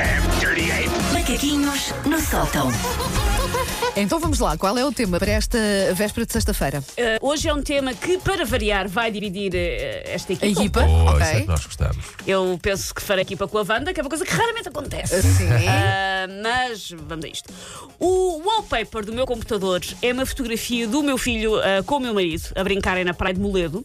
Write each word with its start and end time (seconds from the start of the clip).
damn 0.00 0.40
dirty 0.40 0.70
ape! 0.70 0.88
Macaquinhos 1.12 1.92
no 2.06 2.18
sótão. 2.20 2.70
Então 3.96 4.20
vamos 4.20 4.38
lá, 4.38 4.56
qual 4.56 4.78
é 4.78 4.84
o 4.84 4.92
tema 4.92 5.18
para 5.18 5.32
esta 5.32 5.58
véspera 5.94 6.24
de 6.24 6.32
sexta-feira? 6.32 6.82
Eh, 6.96 7.18
hoje 7.20 7.48
é 7.48 7.52
um 7.54 7.60
tema 7.60 7.92
que, 7.92 8.18
para 8.18 8.44
variar, 8.46 8.88
vai 8.88 9.10
dividir 9.10 9.50
eh, 9.54 10.04
esta 10.06 10.32
A 10.32 10.36
equipa. 10.36 10.60
equipa? 10.60 10.86
Oh, 10.86 11.18
isso 11.18 11.22
é 11.22 11.34
ok. 11.34 11.46
nós 11.46 11.66
gostamos. 11.66 12.04
Eu 12.26 12.58
penso 12.62 12.94
que 12.94 13.02
farei 13.02 13.22
equipa 13.22 13.48
com 13.48 13.58
a 13.58 13.62
Wanda, 13.68 13.92
que 13.92 13.98
é 14.00 14.02
uma 14.02 14.08
coisa 14.08 14.24
que 14.24 14.32
raramente 14.32 14.68
acontece. 14.68 15.20
Sim. 15.22 15.48
Ah, 15.68 16.26
mas 16.42 16.92
vamos 16.96 17.24
a 17.24 17.28
isto. 17.28 17.52
O 17.98 18.40
wallpaper 18.44 19.04
do 19.04 19.12
meu 19.12 19.26
computador 19.26 19.80
é 20.00 20.12
uma 20.12 20.24
fotografia 20.24 20.86
do 20.86 21.02
meu 21.02 21.18
filho 21.18 21.56
ah, 21.58 21.82
com 21.84 21.96
o 21.96 22.00
meu 22.00 22.14
marido 22.14 22.44
a 22.54 22.62
brincarem 22.62 23.04
na 23.04 23.12
praia 23.12 23.34
de 23.34 23.40
Moledo. 23.40 23.84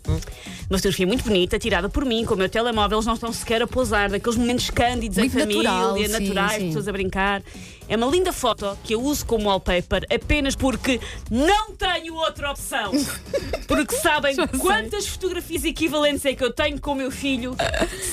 Uma 0.70 0.80
fotografia 0.80 1.06
muito 1.06 1.24
bonita, 1.24 1.60
tirada 1.60 1.88
por 1.88 2.04
mim, 2.04 2.26
com 2.26 2.34
o 2.34 2.38
meu 2.38 2.50
telemóvel. 2.50 2.98
Eles 2.98 3.06
não 3.06 3.14
estão 3.14 3.32
sequer 3.32 3.62
a 3.62 3.68
pousar, 3.68 4.10
daqueles 4.10 4.38
momentos 4.38 4.70
cândidos 4.72 5.18
Muito 5.18 5.36
em 5.36 5.40
família, 5.40 5.72
natural, 5.72 5.98
sim, 5.98 6.08
naturais, 6.08 6.54
sim. 6.54 6.68
pessoas 6.68 6.88
a 6.88 6.92
brincar. 6.92 7.44
É 7.88 7.96
uma 7.96 8.08
linda 8.08 8.34
foto 8.34 8.76
que 8.84 8.96
eu 8.96 9.02
uso 9.02 9.26
como 9.26 9.48
wallpaper 9.48 10.06
apenas 10.12 10.56
porque 10.56 11.00
não 11.30 11.72
tenho 11.74 12.16
outra 12.16 12.52
opção. 12.52 12.92
Porque 13.68 13.96
sabem 13.96 14.36
quantas 14.60 15.08
fotografias 15.08 15.64
equivalentes 15.64 16.24
é 16.24 16.36
que 16.36 16.44
eu 16.44 16.54
tenho 16.54 16.80
com 16.80 16.92
o 16.92 16.96
meu 16.96 17.10
filho? 17.10 17.56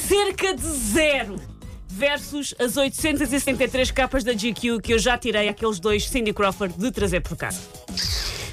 Cerca 0.09 0.55
de 0.55 0.63
zero. 0.63 1.37
Versus 1.87 2.55
as 2.59 2.79
873 2.79 3.91
capas 3.91 4.25
da 4.25 4.33
GQ 4.33 4.81
que 4.83 4.95
eu 4.95 4.99
já 4.99 5.19
tirei 5.19 5.49
àqueles 5.51 5.79
dois 5.79 6.09
Cindy 6.09 6.33
Crawford 6.33 6.75
de 6.79 6.91
trazer 6.91 7.21
por 7.21 7.37
cá. 7.37 7.51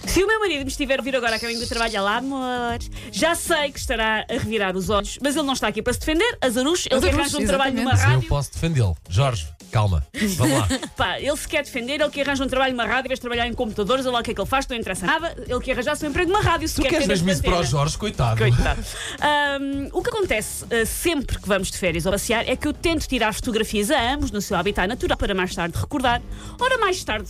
Se 0.10 0.24
o 0.24 0.28
meu 0.28 0.40
marido 0.40 0.62
me 0.62 0.72
estiver 0.72 0.96
a 0.96 1.02
ouvir 1.02 1.16
agora 1.16 1.36
a 1.36 1.40
caminho 1.40 1.60
do 1.60 1.68
trabalho, 1.68 2.04
lá, 2.04 2.18
amor, 2.18 2.80
já 3.12 3.36
sei 3.36 3.72
que 3.72 3.78
estará 3.80 4.26
a 4.28 4.34
revirar 4.34 4.76
os 4.76 4.90
olhos, 4.90 5.20
mas 5.22 5.36
ele 5.36 5.46
não 5.46 5.54
está 5.54 5.68
aqui 5.68 5.84
para 5.84 5.94
se 5.94 6.00
defender. 6.00 6.36
Azarush, 6.42 6.88
ele 6.88 7.00
que 7.00 7.08
Azarush, 7.08 7.20
arranja 7.20 7.38
um 7.38 7.46
trabalho 7.46 7.76
numa. 7.76 7.92
Mas 7.92 8.02
eu 8.02 8.10
rádio. 8.10 8.28
posso 8.28 8.52
defendê-lo. 8.52 8.98
Jorge, 9.08 9.48
calma. 9.72 10.04
Vamos 10.36 10.58
lá. 10.58 10.68
Pá, 10.98 11.20
ele 11.20 11.38
se 11.38 11.48
quer 11.48 11.64
defender, 11.64 12.02
ele 12.02 12.10
que 12.10 12.22
arranja 12.22 12.44
um 12.44 12.48
trabalho 12.48 12.74
numa 12.74 12.88
rádio, 12.88 13.06
em 13.06 13.10
vez 13.10 13.20
de 13.20 13.22
trabalhar 13.22 13.48
em 13.48 13.54
computadores, 13.54 14.04
olha 14.08 14.14
lá 14.14 14.20
o 14.22 14.24
que 14.24 14.32
é 14.32 14.34
que 14.34 14.42
ele 14.42 14.48
faz, 14.50 14.68
não 14.68 14.78
interessa 14.78 15.06
nada. 15.06 15.36
Ele 15.48 15.60
que 15.60 15.72
arranjasse 15.72 16.04
um 16.04 16.10
emprego 16.10 16.32
numa 16.32 16.42
rádio, 16.42 16.68
se 16.68 16.76
Tu 16.78 16.82
quer 16.82 16.90
queres 16.90 17.06
ter 17.06 17.10
mesmo 17.10 17.30
isso 17.30 17.44
para 17.44 17.60
o. 17.60 17.64
Jorge, 17.64 17.96
coitado. 17.96 18.38
Coitado. 18.40 18.84
Ahm, 19.22 19.90
o 19.94 20.02
que 20.02 20.10
acontece 20.10 20.66
ah, 20.72 20.88
sempre 20.88 21.38
que 21.38 21.48
vamos 21.48 21.70
de 21.70 21.78
férias 21.78 22.08
ou 22.08 22.12
passear 22.12 22.50
é 22.50 22.56
que 22.56 22.68
eu 22.68 22.74
tento 22.74 23.08
tirar 23.08 23.32
fotografias 23.32 23.92
a 23.92 24.14
ambos 24.14 24.32
no 24.32 24.42
seu 24.42 24.58
habitat 24.58 24.88
natural 24.88 25.18
para 25.20 25.36
mais 25.36 25.54
tarde 25.54 25.78
recordar. 25.78 26.20
Ora, 26.60 26.80
mais 26.80 27.04
tarde. 27.04 27.30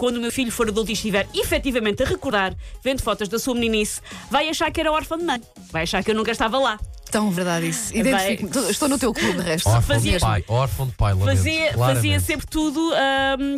Quando 0.00 0.16
o 0.16 0.20
meu 0.22 0.32
filho 0.32 0.50
for 0.50 0.66
adulto 0.66 0.90
e 0.90 0.94
estiver 0.94 1.28
efetivamente 1.34 2.02
a 2.02 2.06
recordar, 2.06 2.56
vendo 2.82 3.02
fotos 3.02 3.28
da 3.28 3.38
sua 3.38 3.52
meninice, 3.52 4.00
vai 4.30 4.48
achar 4.48 4.70
que 4.70 4.80
era 4.80 4.90
órfã 4.90 5.18
de 5.18 5.24
mãe. 5.24 5.42
Vai 5.70 5.82
achar 5.82 6.02
que 6.02 6.10
eu 6.10 6.14
nunca 6.14 6.32
estava 6.32 6.58
lá. 6.58 6.80
Tão 7.10 7.30
verdade 7.30 7.68
isso. 7.68 7.94
Identifico-me. 7.96 8.70
Estou 8.70 8.88
no 8.88 8.98
teu 8.98 9.12
clube 9.12 9.38
de 9.38 9.42
resto. 9.42 9.68
Órfão 9.68 9.96
Fazia- 9.96 10.12
de 10.12 10.18
pai, 10.20 10.44
órfão 10.48 10.86
de 10.86 10.92
pai, 10.92 11.12
lamento. 11.14 11.36
Fazia, 11.36 11.72
claramente. 11.72 11.96
fazia 11.96 12.20
sempre 12.20 12.46
tudo 12.46 12.90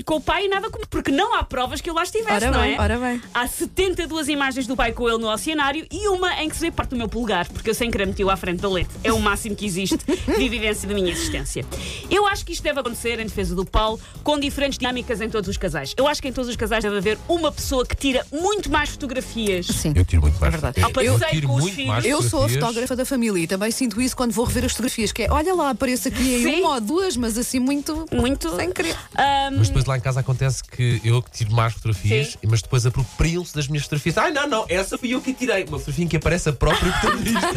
com 0.05 0.17
o 0.17 0.20
pai 0.20 0.47
e 0.47 0.48
nada 0.48 0.70
comigo, 0.70 0.89
porque 0.89 1.11
não 1.11 1.34
há 1.36 1.42
provas 1.45 1.80
que 1.80 1.91
eu 1.91 1.95
lá 1.95 2.03
estivesse, 2.03 2.33
Ora 2.47 2.50
não 2.50 2.61
bem, 2.61 2.75
é? 2.77 2.80
ora 2.80 2.98
bem. 2.98 3.20
Há 3.34 3.47
72 3.47 4.28
imagens 4.28 4.67
do 4.67 4.75
pai 4.77 4.92
com 4.92 5.08
ele 5.08 5.19
no 5.19 5.30
oceanário 5.30 5.86
e 5.91 6.08
uma 6.08 6.42
em 6.42 6.48
que 6.48 6.55
se 6.56 6.62
vê 6.62 6.70
parte 6.70 6.91
do 6.91 6.97
meu 6.97 7.08
polegar, 7.08 7.48
porque 7.50 7.69
eu 7.70 7.75
sem 7.75 7.91
querer 7.91 8.06
meti-o 8.06 8.30
à 8.30 8.36
frente 8.36 8.61
da 8.61 8.69
leite. 8.69 8.91
É 9.05 9.12
o 9.12 9.19
máximo 9.20 9.55
que 9.55 9.64
existe 9.67 9.98
de 9.98 10.45
evidência 10.45 10.89
da 10.89 10.95
minha 10.95 11.11
existência. 11.11 11.64
Eu 12.11 12.27
acho 12.27 12.45
que 12.45 12.53
isto 12.53 12.62
deve 12.62 12.80
acontecer, 12.80 13.19
em 13.20 13.25
defesa 13.25 13.55
do 13.55 13.64
Paulo, 13.64 14.00
com 14.23 14.39
diferentes 14.39 14.78
dinâmicas 14.78 15.20
em 15.20 15.28
todos 15.28 15.48
os 15.48 15.56
casais. 15.56 15.95
Eu 15.97 16.06
acho 16.08 16.20
que 16.23 16.28
em 16.28 16.33
todos 16.33 16.48
os 16.50 16.56
casais 16.56 16.83
deve 16.84 16.97
haver 16.97 17.19
uma 17.28 17.50
pessoa 17.53 17.84
que 17.86 17.97
tira 17.97 18.25
muito 18.33 18.70
mais 18.70 18.91
fotografias. 18.91 19.67
Sim. 19.67 19.92
Eu 19.95 20.05
tiro 20.05 20.23
muito 20.23 20.39
mais. 20.41 20.53
É 20.55 20.56
verdade. 20.58 20.80
Eu, 20.80 20.84
Ao 20.86 20.92
passeio 20.92 21.30
tiro 21.30 21.48
com 21.48 21.55
os 21.55 21.61
muito 21.62 21.75
filhos. 21.75 21.91
mais 21.91 22.05
Eu 22.05 22.19
sou 22.23 22.25
a 22.25 22.30
fotografias. 22.48 22.61
fotógrafa 22.64 22.97
da 22.97 23.05
família 23.05 23.42
e 23.43 23.47
também 23.47 23.71
sinto 23.71 24.01
isso 24.01 24.17
quando 24.17 24.33
vou 24.33 24.45
rever 24.45 24.65
as 24.65 24.73
fotografias, 24.73 25.12
que 25.12 25.25
é, 25.25 25.31
olha 25.31 25.55
lá, 25.55 25.71
apareço 25.71 26.09
aqui 26.09 26.35
em 26.37 26.43
Sim. 26.43 26.61
uma 26.61 26.75
ou 26.75 26.81
duas, 26.81 27.17
mas 27.17 27.37
assim 27.37 27.59
muito... 27.59 28.07
Muito. 28.12 28.55
Sem 28.57 28.71
querer. 28.73 28.95
Ahm, 29.17 29.57
Mas 29.58 29.69
depois 29.69 29.85
lá 29.85 29.97
em 29.97 30.01
casa 30.01 30.20
acontece 30.20 30.63
que 30.64 31.01
eu 31.05 31.23
que 31.23 31.30
tiro 31.30 31.53
mais 31.53 31.73
fotografias, 31.75 32.33
Sim. 32.33 32.39
mas 32.48 32.63
depois 32.63 32.86
apropriam-se 32.86 33.55
das 33.55 33.67
minhas 33.69 33.85
fotografias. 33.85 34.19
Ai, 34.19 34.30
não, 34.33 34.48
não, 34.48 34.64
essa 34.69 34.97
fui 34.98 35.14
eu 35.14 35.20
que 35.20 35.33
tirei. 35.33 35.64
Uma 35.64 35.79
fotografia 35.79 36.05
em 36.05 36.08
que 36.08 36.17
aparece 36.17 36.48
a 36.48 36.53
própria 36.53 36.92
protagonista. 36.92 37.48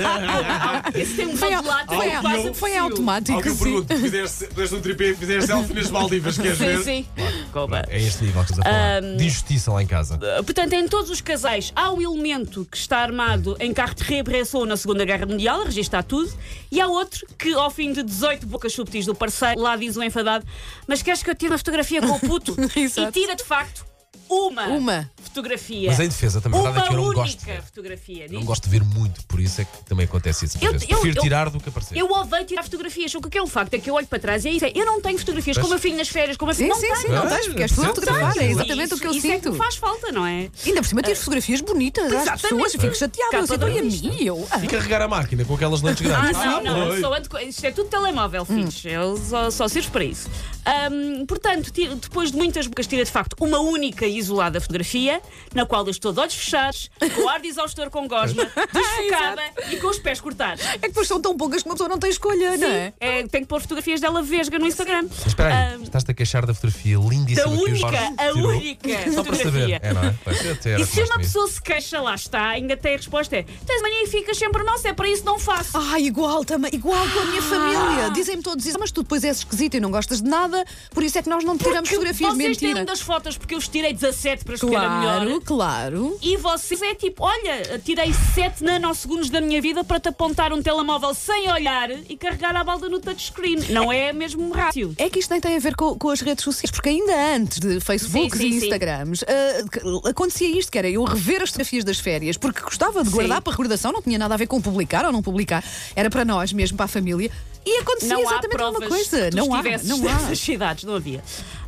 esse 0.96 1.16
tem 1.16 1.28
um 1.28 1.38
Foi, 1.38 1.50
lado, 1.56 1.88
foi, 1.88 2.10
foi 2.12 2.52
possível. 2.52 2.84
automático. 2.84 3.38
Alguém 3.38 3.54
sim. 3.54 3.64
pergunta, 3.64 3.98
fizeste, 3.98 4.48
fizeste 4.48 4.76
um 4.76 4.82
tripé, 4.82 5.14
fizeste 5.14 5.48
selfie 5.48 5.74
nas 5.74 5.90
Maldivas, 5.92 6.38
queres 6.38 6.58
Sim, 6.58 6.66
ver? 6.66 6.84
sim. 6.84 7.06
Coba. 7.52 7.84
é 7.90 8.02
este 8.02 8.24
nível 8.24 8.44
que 8.44 8.52
estás 8.52 8.68
a 8.68 8.72
falar. 8.72 9.02
De 9.18 9.26
injustiça 9.26 9.72
lá 9.72 9.84
em 9.84 9.88
casa. 9.88 10.18
Portanto, 10.44 10.74
em 10.74 10.88
todos 10.88 11.10
os 11.10 11.22
casais 11.22 11.72
há 11.76 11.92
um 11.92 12.02
elemento 12.02 12.66
que 12.70 12.78
está 12.78 13.00
armado 13.00 13.56
em 13.60 13.74
carro 13.74 13.94
de 13.96 14.04
reapressão 14.04 14.66
na 14.66 14.78
Segunda 14.78 15.06
Guerra 15.06 15.26
Mundial, 15.26 15.70
a 15.76 15.78
registrar 15.78 16.04
tudo, 16.04 16.32
e 16.72 16.80
há 16.80 16.88
outro 16.88 17.26
que, 17.38 17.54
ao 17.54 17.70
fim 17.70 17.92
de 17.92 18.04
18 18.04 18.48
bocas 18.48 18.74
subtis 18.74 19.06
do 19.06 19.14
parceiro, 19.14 19.60
lá 19.60 19.76
diz 19.76 19.96
o 19.98 20.04
enfadado: 20.04 20.46
Mas 20.88 21.02
queres 21.02 21.22
que 21.22 21.30
eu 21.30 21.36
tire 21.36 21.52
uma 21.52 21.58
fotografia 21.58 22.02
com 22.02 22.14
o 22.14 22.20
puto? 22.20 22.56
e 22.76 23.12
tira 23.12 23.36
de 23.36 23.44
facto 23.44 23.86
uma, 24.30 24.68
Uma. 24.68 25.12
Fotografia. 25.36 25.90
Mas 25.90 26.00
em 26.00 26.08
defesa, 26.08 26.40
também, 26.42 26.60
uma 26.60 26.72
verdade 26.72 26.86
é 26.86 26.90
que 26.90 26.96
eu 26.96 26.98
não 27.02 27.08
única 27.10 27.22
gosto. 27.22 27.46
de- 27.46 27.62
fotografia. 27.62 28.26
Não 28.32 28.44
gosto 28.44 28.64
de 28.64 28.70
ver 28.70 28.84
muito, 28.84 29.26
por 29.26 29.40
isso 29.40 29.62
é 29.62 29.66
que 29.66 29.84
também 29.84 30.06
acontece 30.06 30.46
isso. 30.46 30.58
Eu- 30.62 30.72
eu- 30.72 30.80
Prefiro 30.80 31.18
eu- 31.18 31.22
tirar 31.22 31.50
do 31.50 31.60
que 31.60 31.70
aparecer. 31.70 31.98
Eu 31.98 32.10
odeio 32.10 32.46
tirar 32.46 32.64
fotografias. 32.64 33.14
O 33.16 33.22
que 33.22 33.38
é 33.38 33.44
um 33.44 33.48
facto 33.48 33.74
é 33.74 33.80
que 33.80 33.90
eu 33.90 33.94
olho 33.96 34.08
para 34.08 34.20
trás 34.20 34.46
e 34.46 34.50
é 34.50 34.52
isso. 34.52 34.66
é, 34.66 34.72
Eu 34.76 34.86
não 34.86 35.02
tenho 35.02 35.18
fotografias 35.20 35.58
com 35.58 35.66
o 35.68 35.70
meu 35.70 35.80
filho 35.80 35.98
nas 35.98 36.08
férias, 36.08 36.38
com 36.38 36.46
o 36.46 36.48
meu 36.48 36.56
filho. 36.56 36.74
Sim, 36.74 36.74
não 36.74 36.80
sim, 36.80 36.88
tenho. 36.88 37.08
sim, 37.08 37.08
não 37.10 37.24
Ah, 37.24 37.28
tens, 37.38 37.48
porque 37.48 37.62
és 37.64 37.72
tu 37.72 37.82
a 37.82 37.84
certo, 37.86 37.96
fotografar, 37.96 38.34
certo. 38.34 38.46
é 38.46 38.52
exatamente 38.52 38.94
o 38.94 38.98
que 38.98 39.08
eu 39.08 39.12
isso 39.12 39.28
é 39.28 39.30
que 39.38 39.44
sinto. 39.44 39.54
faz 39.56 39.76
falta, 39.76 40.12
não 40.12 40.26
é? 40.26 40.50
Ainda 40.66 40.82
por 40.82 40.88
cima 40.88 41.02
tiro 41.02 41.16
fotografias 41.18 41.62
bonitas 41.62 42.06
às 42.06 42.12
Exatamente. 42.22 42.42
pessoas, 42.42 42.72
fico 42.72 42.96
chateada. 42.96 43.38
Eu 43.38 43.46
olha 43.66 43.80
a 43.82 43.84
mim, 43.84 44.18
e 44.20 44.28
eu. 44.28 44.48
ah, 44.52 44.64
E 44.64 44.68
carregar 44.68 45.02
a 45.02 45.08
máquina 45.08 45.44
com 45.46 45.56
aquelas 45.56 45.82
lentes 45.82 46.06
Ah, 46.10 46.22
grandes. 46.22 46.42
não, 46.46 46.64
não, 46.64 46.94
eu 46.96 47.14
ando 47.14 47.30
com- 47.30 47.40
Isto 47.40 47.66
é 47.66 47.72
tudo 47.72 47.90
telemóvel, 47.90 48.46
filhos. 48.46 48.84
Eu 48.86 49.18
só, 49.18 49.50
só 49.52 49.68
sirvo 49.68 49.92
para 49.92 50.04
isso. 50.04 50.30
Ahm, 50.66 51.26
portanto, 51.26 51.72
depois 51.72 52.32
de 52.32 52.38
muitas 52.38 52.68
bocas, 52.68 52.88
tira 52.88 53.04
de 53.04 53.12
facto 53.12 53.36
uma 53.40 53.60
única 53.60 54.06
e 54.06 54.18
isolada 54.18 54.60
fotografia, 54.60 55.22
na 55.54 55.66
qual 55.66 55.84
eu 55.86 55.92
estou 55.92 56.12
de 56.12 56.20
olhos 56.20 56.34
fechados, 56.34 56.90
com 57.16 57.30
ar 57.30 57.40
de 57.40 57.48
exaustor 57.48 57.90
com 57.90 58.08
gosma, 58.08 58.44
desfocada 58.74 59.44
e 59.72 59.78
com 59.78 59.88
os 59.88 60.00
pés 60.00 60.20
cortados. 60.20 60.66
É 60.66 60.74
que 60.74 60.88
depois 60.88 61.08
são 61.08 61.22
tão 61.22 61.38
poucas 61.38 61.62
que 61.62 61.70
uma 61.70 61.76
pessoa 61.76 61.90
não 61.90 62.00
tem 62.00 62.10
escolha, 62.10 62.58
não 62.58 62.68
é? 62.68 62.94
É, 63.00 63.28
tenho 63.28 63.44
que 63.44 63.50
pôr 63.50 63.62
fotografias 63.62 64.02
dela 64.02 64.22
vesga 64.22 64.58
no 64.58 64.66
Instagram. 64.68 65.08
Espera 65.26 65.50
aí, 65.50 65.76
Ahm, 65.76 65.85
estás-te 65.98 66.12
a 66.12 66.14
queixar 66.14 66.46
da 66.46 66.54
fotografia 66.54 66.98
lindíssima 66.98 67.48
da 67.50 67.56
que 67.56 67.58
o 67.58 67.64
única, 67.64 67.80
Jorge 67.80 68.14
a 68.18 68.32
tirou? 68.34 68.50
única 68.52 69.12
Só 69.14 69.24
para 69.24 69.36
saber. 69.36 69.44
fotografia. 69.44 69.80
É, 69.82 69.94
não 69.94 70.04
é? 70.04 70.16
Pois, 70.24 70.46
eu 70.46 70.52
até 70.54 70.70
era 70.72 70.82
E 70.82 70.86
se 70.86 71.02
uma 71.04 71.18
pessoa 71.18 71.48
se 71.48 71.62
queixa, 71.62 72.02
lá 72.02 72.16
está, 72.16 72.50
ainda 72.50 72.76
tem 72.78 72.94
a 72.94 72.98
resposta: 72.98 73.36
é 73.36 73.44
tens 73.66 73.82
mania 73.82 74.04
e 74.04 74.08
ficas 74.08 74.38
sempre 74.38 74.64
se 74.78 74.88
é 74.90 74.94
para 74.94 75.08
isso 75.08 75.24
não 75.24 75.40
faço. 75.40 75.72
Ah, 75.78 76.00
igual 76.00 76.44
também, 76.44 76.70
igual 76.74 77.08
com 77.10 77.20
a 77.20 77.26
minha 77.26 77.42
família. 77.42 78.10
Dizem-me 78.14 78.44
todos 78.44 78.66
isso, 78.66 78.78
mas 78.80 78.92
tu 78.92 79.04
depois 79.04 79.24
és 79.24 79.38
esquisito 79.38 79.76
e 79.78 79.80
não 79.80 79.90
gostas 79.90 80.22
de 80.22 80.28
nada, 80.30 80.66
por 80.92 81.02
isso 81.04 81.18
é 81.18 81.22
que 81.22 81.30
nós 81.30 81.44
não 81.44 81.58
tiramos 81.58 81.90
Porque 81.90 81.96
fotografias 81.96 82.32
de 82.34 82.38
vocês 82.38 82.58
têm 82.58 82.68
mentira. 82.70 82.86
das 82.86 83.00
fotos 83.00 83.38
porque 83.38 83.54
eu 83.54 83.58
os 83.58 83.68
tirei 83.68 83.94
17 83.94 84.44
para 84.44 84.56
escolher 84.56 84.76
a 84.76 84.80
Claro, 84.80 85.26
melhor. 85.26 85.42
claro. 85.46 86.18
E 86.22 86.36
vocês 86.38 86.82
é 86.82 86.94
tipo, 86.96 87.24
olha, 87.24 87.80
tirei 87.84 88.12
7 88.14 88.64
nanosegundos 88.64 89.30
da 89.30 89.40
minha 89.40 89.62
vida 89.62 89.84
para 89.84 90.00
te 90.00 90.10
apontar 90.10 90.52
um 90.52 90.62
telemóvel 90.62 91.14
sem 91.14 91.50
olhar 91.52 91.90
e 91.92 92.18
carregar 92.18 92.56
a 92.56 92.64
balda 92.64 92.90
no 92.90 93.00
touchscreen. 93.00 93.58
Não 93.70 93.92
é 93.92 94.12
mesmo 94.12 94.52
rácio. 94.52 94.94
É 94.98 95.10
que 95.10 95.20
isto 95.20 95.32
nem 95.32 95.40
tem 95.40 95.56
a 95.56 95.60
ver 95.60 95.76
com, 95.76 95.85
com 96.00 96.10
as 96.10 96.22
redes 96.22 96.44
sociais, 96.44 96.72
porque 96.72 96.90
ainda 96.90 97.36
antes 97.36 97.60
de 97.60 97.80
Facebooks 97.80 98.40
Sim, 98.40 98.50
sim, 98.52 98.58
e. 98.58 98.64
Instagrams 98.64 99.24
que- 99.72 100.10
acontecia 100.10 100.58
isto, 100.58 100.72
que 100.72 100.78
era 100.78 100.90
eu 100.90 101.04
rever 101.04 101.42
as 101.44 101.50
fotografias 101.50 101.84
das 101.84 102.00
férias, 102.00 102.38
porque 102.38 102.62
gostava 102.62 103.04
de 103.04 103.10
guardar 103.10 103.38
Sim. 103.38 103.44
para 103.44 103.52
recordação, 103.52 103.92
não 103.92 104.02
tinha 104.02 104.18
nada 104.18 104.34
a 104.34 104.38
ver 104.38 104.48
com 104.48 104.60
publicar 104.62 105.06
ou 105.06 105.12
não 105.12 105.22
publicar, 105.22 105.64
era 105.96 106.10
para 106.10 106.26
nós 106.26 106.52
mesmo, 106.52 106.76
para 106.78 106.86
a 106.86 106.88
família, 106.90 107.30
e 107.66 107.80
acontecia 107.80 108.10
Não 108.10 108.20
há 108.20 108.22
exatamente 108.22 108.46
a 108.46 108.58
provas 108.58 108.80
mesma 108.80 108.96
coisa. 108.96 109.30
Não 109.34 109.54
há, 109.54 109.64
não 109.84 109.98
há. 109.98 110.14
nessas 110.14 110.40
cidades, 110.40 110.84
não 110.84 110.96
havia. 110.96 111.24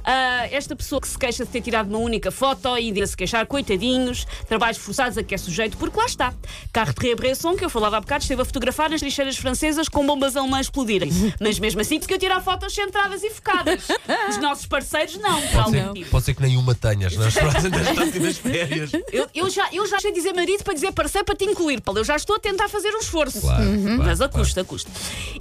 Ah, 0.09 0.47
esta 0.51 0.73
pessoa 0.73 1.01
que 1.01 1.07
se 1.07 1.17
queixa 1.17 1.43
de 1.43 1.51
ter 1.51 1.59
tirado 1.59 1.89
uma 1.89 1.97
única 1.97 2.31
foto 2.31 2.69
e 2.77 2.87
ainda 2.87 3.05
se 3.05 3.17
queixar, 3.17 3.45
coitadinhos, 3.45 4.25
trabalhos 4.47 4.77
forçados 4.77 5.17
a 5.17 5.23
que 5.23 5.35
é 5.35 5.37
sujeito, 5.37 5.75
porque 5.75 5.99
lá 5.99 6.05
está. 6.05 6.33
Carro 6.71 6.93
de 6.93 7.05
reapreensão, 7.07 7.57
que 7.57 7.65
eu 7.65 7.69
falava 7.69 7.97
há 7.97 7.99
bocado, 7.99 8.21
esteve 8.21 8.41
a 8.41 8.45
fotografar 8.45 8.93
as 8.93 9.01
trincheiras 9.01 9.35
francesas 9.35 9.89
com 9.89 10.05
bombas 10.07 10.37
alemãs 10.37 10.67
explodirem. 10.67 11.11
Mas 11.41 11.59
mesmo 11.59 11.81
assim, 11.81 11.99
que 11.99 12.13
eu 12.13 12.17
tirar 12.17 12.39
fotos 12.39 12.73
centradas 12.73 13.21
e 13.21 13.29
focadas. 13.29 13.83
Os 14.29 14.37
nossos 14.37 14.65
parceiros 14.65 15.17
não, 15.17 15.41
por 15.41 15.49
Pode 15.49 15.57
algum 15.57 15.71
ser, 15.71 15.85
motivo. 15.87 16.09
pode 16.09 16.25
ser 16.25 16.33
que 16.35 16.41
nenhuma 16.41 16.73
tenhas 16.73 17.13
nas 17.17 17.33
próximas 17.33 18.37
férias. 18.37 18.91
Eu, 19.11 19.27
eu 19.35 19.49
já, 19.49 19.67
eu 19.73 19.85
já 19.87 19.99
sei 19.99 20.13
dizer 20.13 20.31
marido 20.33 20.63
para 20.63 20.73
dizer 20.73 20.93
parceiro 20.93 21.25
para 21.25 21.35
te 21.35 21.43
incluir, 21.43 21.81
Paulo. 21.81 21.99
Eu 21.99 22.05
já 22.05 22.15
estou 22.15 22.37
a 22.37 22.39
tentar 22.39 22.69
fazer 22.69 22.95
um 22.95 22.99
esforço. 22.99 23.41
Claro, 23.41 23.63
claro, 23.63 23.97
Mas 23.97 24.21
a 24.21 24.29
claro. 24.29 24.45
custa, 24.45 24.61
a 24.61 24.63
custa. 24.63 24.89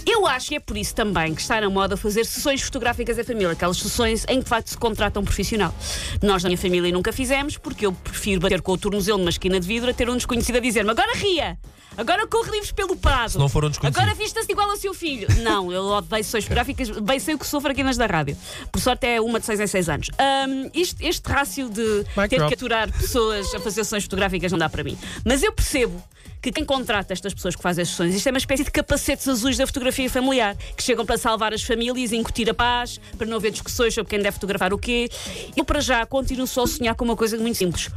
Eu 0.04 0.26
acho 0.26 0.45
que 0.48 0.54
é 0.56 0.60
por 0.60 0.76
isso 0.76 0.94
também 0.94 1.34
que 1.34 1.40
está 1.40 1.60
na 1.60 1.68
moda 1.68 1.96
fazer 1.96 2.24
sessões 2.24 2.62
fotográficas 2.62 3.18
em 3.18 3.24
família, 3.24 3.50
aquelas 3.52 3.76
sessões 3.78 4.24
em 4.28 4.38
que 4.38 4.44
de 4.44 4.48
facto 4.48 4.68
se 4.68 4.78
contrata 4.78 5.18
um 5.18 5.24
profissional. 5.24 5.74
Nós 6.22 6.42
na 6.42 6.48
minha 6.48 6.58
família 6.58 6.92
nunca 6.92 7.12
fizemos, 7.12 7.56
porque 7.56 7.86
eu 7.86 7.92
prefiro 7.92 8.40
bater 8.40 8.60
com 8.62 8.72
o 8.72 8.78
tornozelo 8.78 9.18
numa 9.18 9.30
esquina 9.30 9.58
de 9.58 9.66
vidro 9.66 9.90
a 9.90 9.94
ter 9.94 10.08
um 10.08 10.14
desconhecido 10.16 10.56
a 10.56 10.60
dizer-me 10.60 10.90
agora 10.90 11.12
ria! 11.16 11.58
Agora 11.98 12.26
corre 12.26 12.50
livres 12.50 12.72
pelo 12.72 12.94
Prado. 12.94 13.30
Se 13.30 13.38
não 13.38 13.48
for 13.48 13.64
um 13.64 13.70
desconhecido. 13.70 13.98
Agora 14.02 14.14
vista-se 14.14 14.52
igual 14.52 14.68
ao 14.70 14.76
seu 14.76 14.92
filho. 14.92 15.26
Não, 15.42 15.72
eu 15.72 15.82
odeio 15.82 16.22
sessões 16.22 16.44
fotográficas, 16.44 16.90
bem 16.90 17.18
sei 17.18 17.34
o 17.34 17.38
que 17.38 17.46
sofro 17.46 17.70
aqui 17.72 17.82
nas 17.82 17.96
da 17.96 18.04
rádio. 18.04 18.36
Por 18.70 18.78
sorte 18.82 19.06
é 19.06 19.18
uma 19.18 19.40
de 19.40 19.46
6 19.46 19.60
em 19.60 19.66
6 19.66 19.88
anos. 19.88 20.10
Ahm, 20.18 20.68
isto- 20.74 21.00
este 21.00 21.26
rácio 21.26 21.70
de 21.70 22.04
Mic 22.14 22.28
ter 22.28 22.46
que 22.46 22.54
aturar 22.54 22.92
pessoas 22.92 23.46
a 23.54 23.58
fazer 23.60 23.82
sessões 23.82 24.02
fotográficas 24.04 24.52
não 24.52 24.58
dá 24.58 24.68
para 24.68 24.84
mim. 24.84 24.98
Mas 25.24 25.42
eu 25.42 25.50
percebo 25.52 26.02
que 26.42 26.52
quem 26.52 26.66
contrata 26.66 27.14
estas 27.14 27.32
pessoas 27.32 27.56
que 27.56 27.62
fazem 27.62 27.80
as 27.82 27.88
sessões, 27.88 28.14
isto 28.14 28.26
é 28.28 28.30
uma 28.30 28.38
espécie 28.38 28.62
de 28.62 28.70
capacetes 28.70 29.26
azuis 29.26 29.56
da 29.56 29.66
fotografia 29.66 30.08
familiar, 30.10 30.35
que 30.76 30.82
chegam 30.82 31.04
para 31.06 31.16
salvar 31.18 31.52
as 31.54 31.62
famílias, 31.62 32.12
incutir 32.12 32.48
a 32.50 32.54
paz, 32.54 33.00
para 33.16 33.26
não 33.26 33.36
haver 33.36 33.50
discussões 33.52 33.94
sobre 33.94 34.10
quem 34.10 34.18
deve 34.18 34.32
fotografar 34.32 34.72
o 34.72 34.78
quê. 34.78 35.08
Eu, 35.56 35.64
para 35.64 35.80
já, 35.80 36.04
continuo 36.06 36.46
só 36.46 36.64
a 36.64 36.66
sonhar 36.66 36.94
com 36.94 37.04
uma 37.04 37.16
coisa 37.16 37.36
muito 37.38 37.56
simples. 37.56 37.88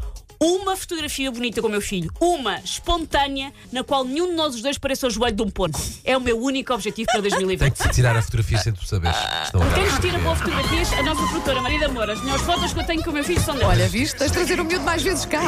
Uma 0.41 0.77
fotografia 0.77 1.29
bonita 1.29 1.59
com 1.61 1.67
o 1.67 1.69
meu 1.69 1.81
filho. 1.81 2.09
Uma, 2.17 2.59
espontânea, 2.59 3.51
na 3.73 3.83
qual 3.83 4.05
nenhum 4.05 4.29
de 4.29 4.35
nós 4.35 4.55
os 4.55 4.61
dois 4.61 4.77
pareça 4.77 5.05
o 5.05 5.09
joelho 5.09 5.35
de 5.35 5.41
um 5.41 5.49
porco. 5.49 5.77
É 6.05 6.15
o 6.15 6.21
meu 6.21 6.39
único 6.41 6.73
objetivo 6.73 7.07
para 7.07 7.21
Tem 7.21 7.29
2020. 7.31 7.73
que 7.73 7.83
se 7.83 7.89
tirar 7.89 8.15
a 8.15 8.21
fotografia 8.21 8.57
sem 8.57 8.71
tu 8.71 8.85
saberes. 8.85 9.17
Estão 9.43 9.61
a 9.61 9.65
dar. 9.65 9.73
Quem 9.75 9.83
nos 9.83 9.99
tira 9.99 10.17
boas 10.19 10.37
fotografias, 10.37 10.93
a 10.93 11.03
nossa 11.03 11.21
produtora 11.23 11.61
Maria 11.61 11.85
Amor. 11.87 12.09
As 12.09 12.21
melhores 12.21 12.41
fotos 12.43 12.71
que 12.71 12.79
eu 12.79 12.85
tenho 12.85 13.03
com 13.03 13.09
o 13.09 13.13
meu 13.13 13.23
filho 13.25 13.41
são 13.41 13.53
delas. 13.53 13.77
Olha, 13.77 13.89
viste? 13.89 14.15
Tens 14.17 14.31
de 14.31 14.37
trazer 14.37 14.61
o 14.61 14.63
miúdo 14.63 14.85
mais 14.85 15.03
vezes 15.03 15.25
cá. 15.25 15.41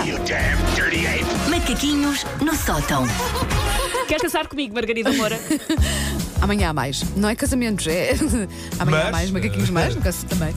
Macaquinhos 1.49 2.25
no 2.41 2.53
sótão. 2.53 3.05
Quer 4.09 4.19
casar 4.19 4.45
comigo, 4.47 4.75
Margarida 4.75 5.13
Moura? 5.13 5.39
Amanhã 6.41 6.69
há 6.69 6.73
mais. 6.73 7.03
Não 7.15 7.29
é 7.29 7.35
casamentos, 7.35 7.85
é. 7.87 8.11
Amanhã 8.79 8.99
há 8.99 9.03
Mas- 9.03 9.11
mais, 9.11 9.31
macaquinhos 9.31 9.69
mais, 9.69 9.95
no 9.95 10.01
caso 10.01 10.25
também. 10.25 10.53